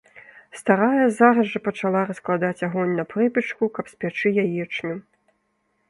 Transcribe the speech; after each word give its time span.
Старая 0.59 1.03
зараз 1.17 1.45
жа 1.51 1.61
пачала 1.67 2.01
раскладаць 2.13 2.65
агонь 2.71 2.97
на 3.01 3.07
прыпечку, 3.13 3.63
каб 3.77 3.85
спячы 3.97 4.27
яечню. 4.47 4.95